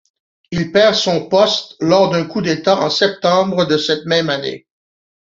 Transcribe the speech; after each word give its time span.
Il 0.49 0.71
perd 0.71 0.95
son 0.95 1.29
poste 1.29 1.75
lors 1.79 2.09
d'un 2.09 2.25
coup 2.25 2.41
d'État 2.41 2.75
en 2.79 2.89
septembre 2.89 3.65
de 3.67 3.77
cette 3.77 4.07
même 4.07 4.31
année. 4.31 4.65